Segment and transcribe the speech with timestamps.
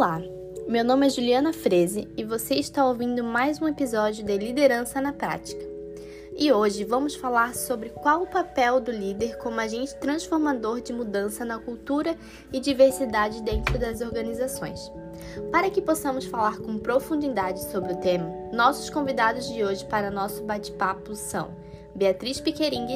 [0.00, 0.18] Olá,
[0.66, 5.12] meu nome é Juliana Freze e você está ouvindo mais um episódio de Liderança na
[5.12, 5.62] Prática.
[6.38, 11.44] E hoje vamos falar sobre qual o papel do líder como agente transformador de mudança
[11.44, 12.16] na cultura
[12.50, 14.90] e diversidade dentro das organizações.
[15.52, 20.42] Para que possamos falar com profundidade sobre o tema, nossos convidados de hoje para nosso
[20.44, 21.54] bate-papo são
[21.94, 22.88] Beatriz Piquering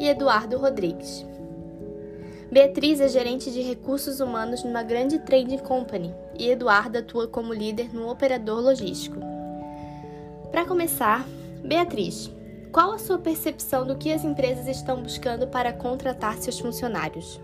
[0.00, 1.24] e Eduardo Rodrigues.
[2.50, 7.92] Beatriz é gerente de recursos humanos numa grande trading company e Eduardo atua como líder
[7.92, 9.18] no operador logístico.
[10.50, 11.26] Para começar,
[11.64, 12.30] Beatriz,
[12.72, 17.40] qual a sua percepção do que as empresas estão buscando para contratar seus funcionários?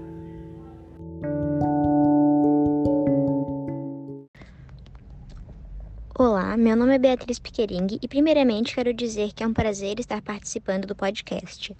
[6.17, 10.23] Olá, meu nome é Beatriz Piquering e, primeiramente, quero dizer que é um prazer estar
[10.23, 11.75] participando do podcast.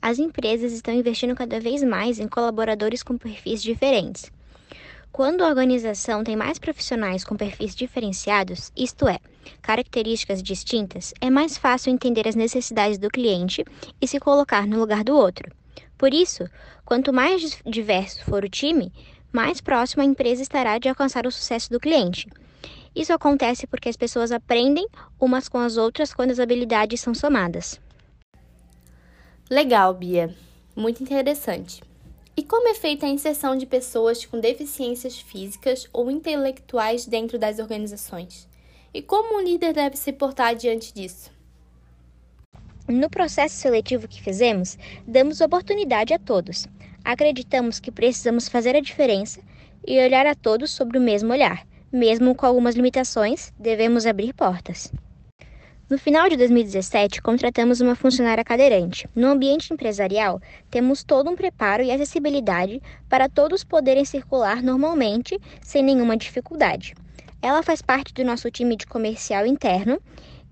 [0.00, 4.32] As empresas estão investindo cada vez mais em colaboradores com perfis diferentes.
[5.14, 9.20] Quando a organização tem mais profissionais com perfis diferenciados, isto é,
[9.62, 13.64] características distintas, é mais fácil entender as necessidades do cliente
[14.00, 15.54] e se colocar no lugar do outro.
[15.96, 16.50] Por isso,
[16.84, 18.92] quanto mais diverso for o time,
[19.32, 22.28] mais próximo a empresa estará de alcançar o sucesso do cliente.
[22.92, 24.88] Isso acontece porque as pessoas aprendem
[25.20, 27.80] umas com as outras quando as habilidades são somadas.
[29.48, 30.34] Legal, Bia.
[30.74, 31.93] Muito interessante.
[32.36, 37.58] E como é feita a inserção de pessoas com deficiências físicas ou intelectuais dentro das
[37.58, 38.48] organizações?
[38.92, 41.30] E como um líder deve se portar diante disso?
[42.88, 46.66] No processo seletivo que fizemos, damos oportunidade a todos.
[47.04, 49.40] Acreditamos que precisamos fazer a diferença
[49.86, 54.92] e olhar a todos sobre o mesmo olhar mesmo com algumas limitações, devemos abrir portas.
[55.94, 59.08] No final de 2017, contratamos uma funcionária cadeirante.
[59.14, 65.84] No ambiente empresarial, temos todo um preparo e acessibilidade para todos poderem circular normalmente, sem
[65.84, 66.96] nenhuma dificuldade.
[67.40, 70.00] Ela faz parte do nosso time de comercial interno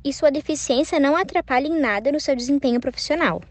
[0.04, 3.42] e sua deficiência não atrapalha em nada no seu desempenho profissional.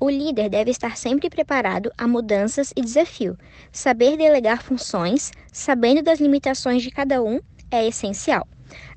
[0.00, 3.38] O líder deve estar sempre preparado a mudanças e desafio.
[3.70, 7.38] Saber delegar funções, sabendo das limitações de cada um,
[7.70, 8.44] é essencial.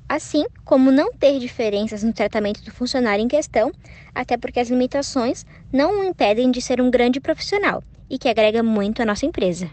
[0.08, 3.70] Assim como não ter diferenças no tratamento do funcionário em questão,
[4.14, 8.62] até porque as limitações não o impedem de ser um grande profissional e que agrega
[8.62, 9.70] muito à nossa empresa.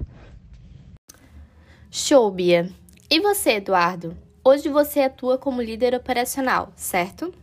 [1.90, 2.70] Show, Bia!
[3.10, 4.16] E você, Eduardo?
[4.44, 7.34] Hoje você atua como líder operacional, certo?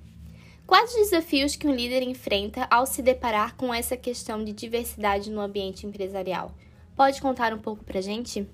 [0.67, 5.31] Quais os desafios que um líder enfrenta ao se deparar com essa questão de diversidade
[5.31, 6.55] no ambiente empresarial?
[6.97, 8.49] Pode contar um pouco pra gente?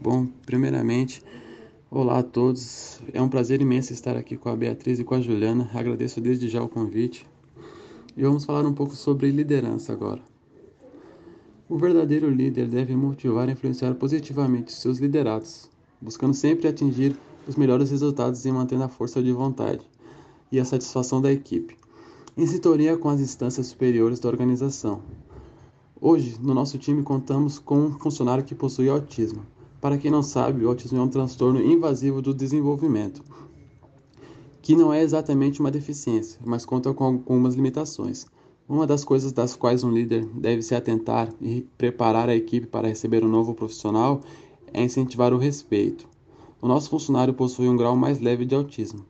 [0.00, 1.22] Bom, primeiramente,
[1.90, 3.00] olá a todos.
[3.12, 5.68] É um prazer imenso estar aqui com a Beatriz e com a Juliana.
[5.74, 7.26] Agradeço desde já o convite.
[8.16, 10.22] E vamos falar um pouco sobre liderança agora.
[11.68, 15.68] O verdadeiro líder deve motivar e influenciar positivamente seus liderados,
[16.00, 17.16] buscando sempre atingir
[17.48, 19.82] os melhores resultados e mantendo a força de vontade
[20.52, 21.76] e a satisfação da equipe,
[22.36, 25.00] em sintonia com as instâncias superiores da organização.
[26.00, 29.44] Hoje, no nosso time, contamos com um funcionário que possui autismo.
[29.80, 33.22] Para quem não sabe, o autismo é um transtorno invasivo do desenvolvimento,
[34.60, 38.26] que não é exatamente uma deficiência, mas conta com algumas limitações.
[38.68, 42.88] Uma das coisas das quais um líder deve se atentar e preparar a equipe para
[42.88, 44.20] receber um novo profissional
[44.72, 46.06] é incentivar o respeito,
[46.62, 49.06] o nosso funcionário possui um grau mais leve de autismo.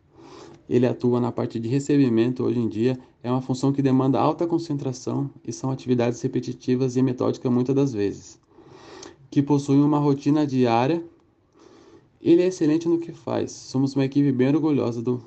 [0.68, 4.46] Ele atua na parte de recebimento hoje em dia, é uma função que demanda alta
[4.46, 8.38] concentração e são atividades repetitivas e metódicas muitas das vezes.
[9.30, 11.04] Que possui uma rotina diária.
[12.20, 13.52] Ele é excelente no que faz.
[13.52, 15.24] Somos uma equipe bem orgulhosa do,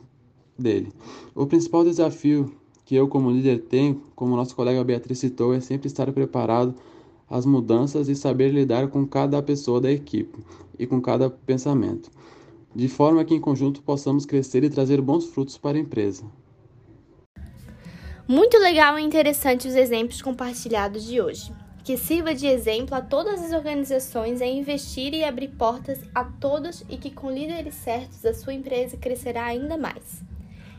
[0.57, 0.91] dele.
[1.33, 2.53] O principal desafio
[2.85, 6.75] que eu como líder tenho, como nosso colega Beatriz citou, é sempre estar preparado
[7.29, 10.37] as mudanças e saber lidar com cada pessoa da equipe
[10.77, 12.11] e com cada pensamento,
[12.75, 16.23] de forma que em conjunto possamos crescer e trazer bons frutos para a empresa.
[18.27, 21.51] Muito legal e interessante os exemplos compartilhados de hoje.
[21.83, 26.83] Que sirva de exemplo a todas as organizações em investir e abrir portas a todos
[26.89, 30.23] e que com líderes certos a sua empresa crescerá ainda mais.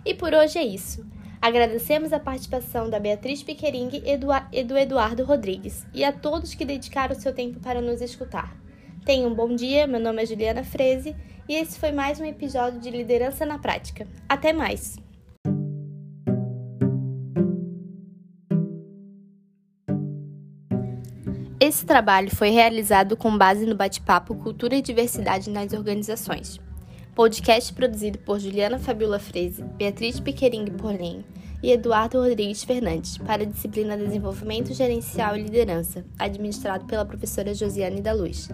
[0.02, 1.06] E por hoje é isso.
[1.42, 7.14] Agradecemos a participação da Beatriz Piquering e do Eduardo Rodrigues e a todos que dedicaram
[7.14, 8.56] o seu tempo para nos escutar.
[9.04, 11.14] Tenham um bom dia, meu nome é Juliana Freze
[11.46, 14.08] e esse foi mais um episódio de Liderança na Prática.
[14.26, 15.03] Até mais!
[21.66, 26.60] Esse trabalho foi realizado com base no bate-papo Cultura e Diversidade nas Organizações.
[27.14, 31.24] Podcast produzido por Juliana Fabiola Freze, Beatriz Piquering Porlen
[31.62, 38.02] e Eduardo Rodrigues Fernandes, para a disciplina Desenvolvimento Gerencial e Liderança, administrado pela professora Josiane
[38.02, 38.50] da Luz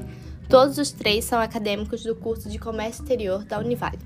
[0.48, 3.98] Todos os três são acadêmicos do curso de Comércio Exterior da Univale.